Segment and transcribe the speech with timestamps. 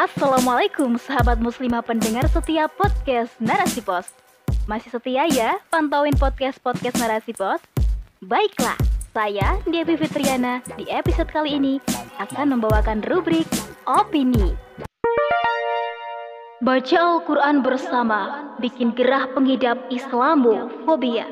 [0.00, 4.08] Assalamualaikum sahabat muslimah pendengar setia podcast Narasi Pos.
[4.64, 7.60] Masih setia ya pantauin podcast-podcast Narasi Pos?
[8.24, 8.80] Baiklah,
[9.12, 11.84] saya Devi Fitriana di episode kali ini
[12.16, 13.44] akan membawakan rubrik
[13.84, 14.56] Opini.
[16.64, 21.28] Baca Al-Quran bersama bikin gerah pengidap Islamofobia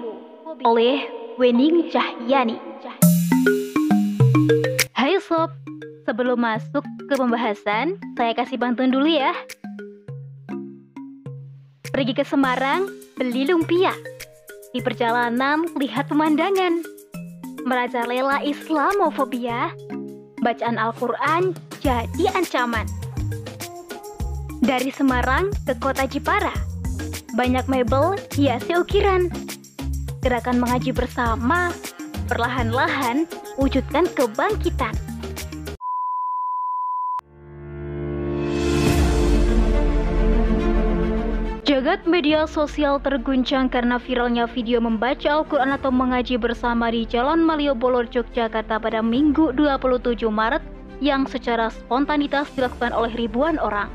[0.69, 1.09] oleh
[1.41, 2.61] Wening Cahyani
[6.19, 9.31] Sebelum masuk ke pembahasan, saya kasih bantuan dulu ya.
[11.95, 13.95] Pergi ke Semarang, beli lumpia.
[14.75, 16.83] Di perjalanan, lihat pemandangan.
[17.63, 19.71] Merajalela Islamofobia,
[20.43, 22.91] bacaan Al-Quran jadi ancaman.
[24.59, 26.51] Dari Semarang ke kota Jepara,
[27.39, 29.31] banyak mebel hiasi ukiran.
[30.27, 31.71] Gerakan mengaji bersama,
[32.27, 35.08] perlahan-lahan wujudkan kebangkitan.
[41.89, 48.05] Jagat media sosial terguncang karena viralnya video membaca Al-Quran atau mengaji bersama di Jalan Malioboro,
[48.05, 50.61] Yogyakarta pada Minggu 27 Maret
[51.01, 53.89] yang secara spontanitas dilakukan oleh ribuan orang.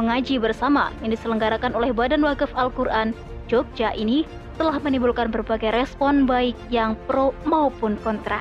[0.00, 3.12] Mengaji bersama yang diselenggarakan oleh Badan Wakaf Al-Quran
[3.44, 4.24] Jogja ini
[4.56, 8.40] telah menimbulkan berbagai respon baik yang pro maupun kontra.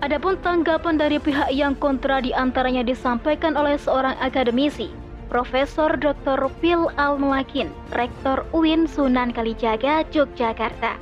[0.00, 6.48] Adapun tanggapan dari pihak yang kontra di antaranya disampaikan oleh seorang akademisi Profesor Dr.
[6.64, 10.96] Phil Al-Muakin, Rektor UIN Sunan Kalijaga, Yogyakarta.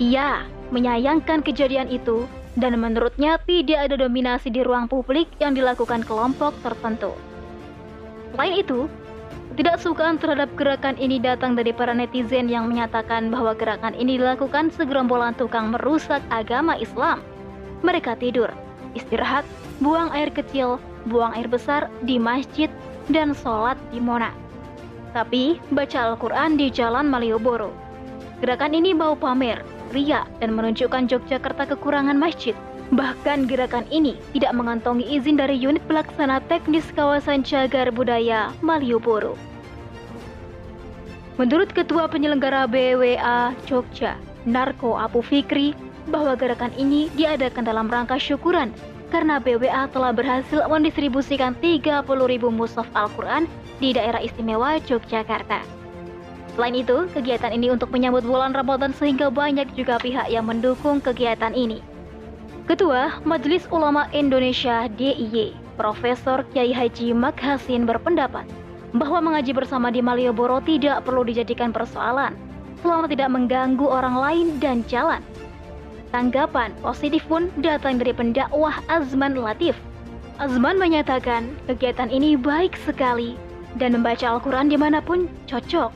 [0.00, 2.24] Ia menyayangkan kejadian itu
[2.56, 7.12] dan menurutnya tidak ada dominasi di ruang publik yang dilakukan kelompok tertentu.
[8.32, 8.88] Selain itu,
[9.52, 15.36] ketidaksukaan terhadap gerakan ini datang dari para netizen yang menyatakan bahwa gerakan ini dilakukan segerombolan
[15.36, 17.20] tukang merusak agama Islam.
[17.84, 18.48] Mereka tidur,
[18.96, 19.44] istirahat,
[19.84, 22.70] buang air kecil, buang air besar di masjid,
[23.10, 24.34] dan sholat di Monas.
[25.12, 27.74] Tapi, baca Al-Quran di Jalan Malioboro.
[28.40, 29.60] Gerakan ini mau pamer,
[29.92, 32.56] ria, dan menunjukkan Yogyakarta kekurangan masjid.
[32.92, 39.36] Bahkan gerakan ini tidak mengantongi izin dari unit pelaksana teknis kawasan cagar budaya Malioboro.
[41.40, 45.72] Menurut Ketua Penyelenggara BWA Jogja, Narko Apu Fikri,
[46.08, 48.74] bahwa gerakan ini diadakan dalam rangka syukuran
[49.12, 52.08] karena BWA telah berhasil mendistribusikan 30.000
[52.48, 53.44] mushaf Al-Quran
[53.76, 55.60] di daerah istimewa Yogyakarta.
[56.56, 61.52] Selain itu, kegiatan ini untuk menyambut bulan Ramadan sehingga banyak juga pihak yang mendukung kegiatan
[61.52, 61.84] ini.
[62.64, 68.48] Ketua Majelis Ulama Indonesia DIY, Profesor Kiai Haji Makhasin berpendapat
[68.92, 72.36] bahwa mengaji bersama di Malioboro tidak perlu dijadikan persoalan
[72.84, 75.24] selama tidak mengganggu orang lain dan jalan
[76.12, 79.72] Tanggapan positif pun datang dari pendakwah Azman Latif.
[80.36, 83.32] Azman menyatakan kegiatan ini baik sekali
[83.80, 85.88] dan membaca Al-Quran di mana pun cocok.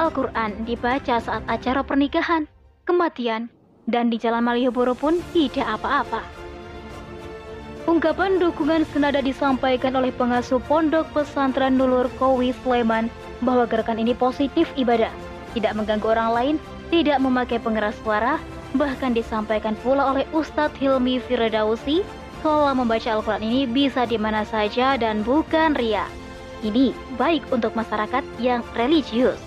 [0.00, 2.48] Al-Quran dibaca saat acara pernikahan,
[2.88, 3.52] kematian,
[3.84, 6.24] dan di Jalan Malioboro pun tidak apa-apa.
[7.84, 13.12] Ungkapan dukungan senada disampaikan oleh pengasuh Pondok Pesantren Nulur Kowi Sleman
[13.44, 15.12] bahwa gerakan ini positif ibadah,
[15.52, 16.56] tidak mengganggu orang lain,
[16.92, 18.36] tidak memakai pengeras suara,
[18.76, 22.04] Bahkan disampaikan pula oleh Ustadz Hilmi Firdausi,
[22.44, 26.04] kalau membaca Al-Quran ini bisa di mana saja dan bukan ria.
[26.60, 29.38] Ini baik untuk masyarakat yang religius.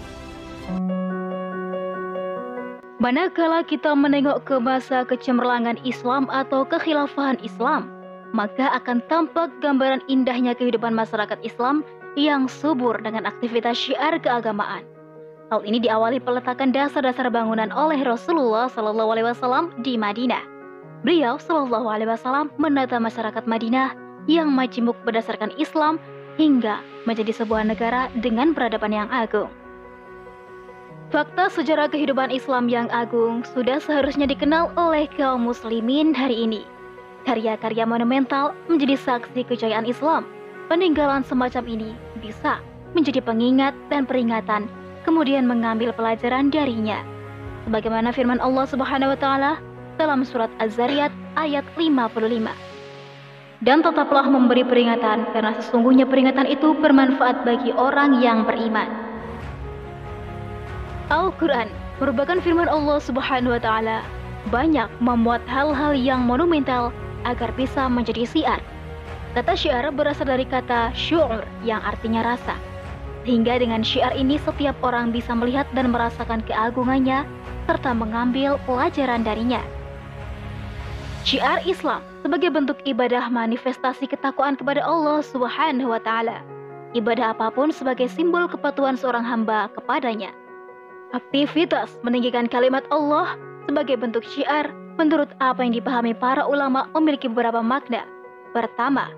[3.01, 7.89] Manakala kita menengok ke masa kecemerlangan Islam atau kekhilafahan Islam,
[8.29, 11.81] maka akan tampak gambaran indahnya kehidupan masyarakat Islam
[12.13, 14.90] yang subur dengan aktivitas syiar keagamaan.
[15.51, 20.39] Hal ini diawali peletakan dasar-dasar bangunan oleh Rasulullah Shallallahu Alaihi Wasallam di Madinah.
[21.03, 23.91] Beliau Shallallahu Alaihi Wasallam menata masyarakat Madinah
[24.31, 25.99] yang majemuk berdasarkan Islam
[26.39, 29.51] hingga menjadi sebuah negara dengan peradaban yang agung.
[31.11, 36.63] Fakta sejarah kehidupan Islam yang agung sudah seharusnya dikenal oleh kaum muslimin hari ini.
[37.27, 40.23] Karya-karya monumental menjadi saksi kejayaan Islam.
[40.71, 41.91] Peninggalan semacam ini
[42.23, 42.63] bisa
[42.95, 44.71] menjadi pengingat dan peringatan
[45.03, 47.01] kemudian mengambil pelajaran darinya.
[47.65, 49.51] Sebagaimana firman Allah Subhanahu wa taala
[50.01, 52.49] dalam surat Az-Zariyat ayat 55.
[53.61, 58.89] Dan tetaplah memberi peringatan karena sesungguhnya peringatan itu bermanfaat bagi orang yang beriman.
[61.13, 61.69] Al-Quran
[62.01, 64.01] merupakan firman Allah Subhanahu wa Ta'ala,
[64.49, 66.89] banyak memuat hal-hal yang monumental
[67.29, 68.61] agar bisa menjadi syiar.
[69.37, 72.57] Kata syiar berasal dari kata syu'ur yang artinya rasa.
[73.21, 77.21] Hingga dengan syiar ini setiap orang bisa melihat dan merasakan keagungannya
[77.69, 79.61] serta mengambil pelajaran darinya.
[81.21, 86.41] Syiar Islam sebagai bentuk ibadah manifestasi ketakwaan kepada Allah Subhanahu wa taala.
[86.97, 90.33] Ibadah apa pun sebagai simbol kepatuhan seorang hamba kepadanya.
[91.13, 93.37] Aktivitas meninggikan kalimat Allah
[93.69, 98.01] sebagai bentuk syiar menurut apa yang dipahami para ulama memiliki beberapa makna.
[98.51, 99.13] Pertama,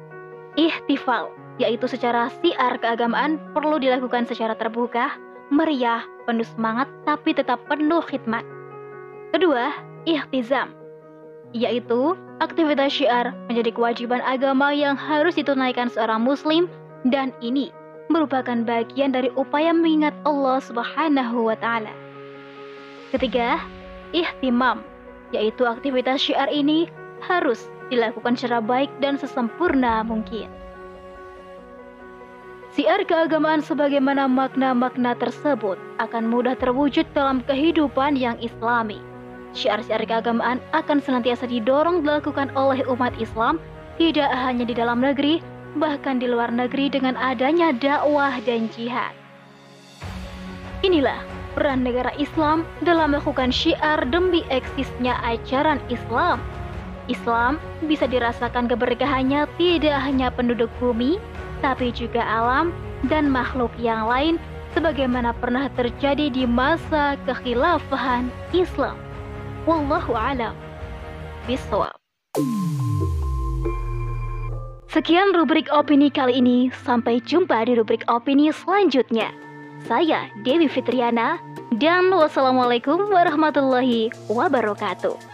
[0.60, 5.14] ihtifal, yaitu secara siar keagamaan perlu dilakukan secara terbuka,
[5.54, 8.42] meriah, penuh semangat, tapi tetap penuh khidmat.
[9.34, 9.74] Kedua,
[10.06, 10.74] ihtizam,
[11.54, 16.66] yaitu aktivitas syiar menjadi kewajiban agama yang harus ditunaikan seorang muslim
[17.10, 17.70] dan ini
[18.10, 21.94] merupakan bagian dari upaya mengingat Allah Subhanahu wa taala.
[23.14, 23.62] Ketiga,
[24.14, 24.82] ihtimam,
[25.34, 26.90] yaitu aktivitas syiar ini
[27.22, 30.63] harus dilakukan secara baik dan sesempurna mungkin.
[32.74, 38.98] Siar keagamaan sebagaimana makna-makna tersebut akan mudah terwujud dalam kehidupan yang islami
[39.54, 43.62] Syiar-syiar keagamaan akan senantiasa didorong dilakukan oleh umat Islam
[44.02, 45.46] tidak hanya di dalam negeri,
[45.78, 49.14] bahkan di luar negeri dengan adanya dakwah dan jihad.
[50.82, 51.22] Inilah
[51.54, 56.42] peran negara Islam dalam melakukan syiar demi eksisnya ajaran Islam.
[57.06, 61.22] Islam bisa dirasakan keberkahannya tidak hanya penduduk bumi,
[61.64, 62.76] tapi juga alam
[63.08, 64.36] dan makhluk yang lain
[64.76, 69.00] sebagaimana pernah terjadi di masa kekhilafahan Islam.
[69.64, 70.52] Wallahu alam.
[71.48, 71.96] Bisawab.
[74.92, 76.70] Sekian rubrik opini kali ini.
[76.86, 79.32] Sampai jumpa di rubrik opini selanjutnya.
[79.90, 81.42] Saya Dewi Fitriana
[81.82, 85.33] dan wassalamualaikum warahmatullahi wabarakatuh.